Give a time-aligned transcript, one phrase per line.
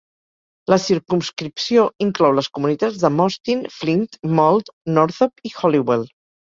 [0.73, 6.15] La circumscripció inclou les comunitats de Mostyn, Flint, Mold, Northop i Holywell.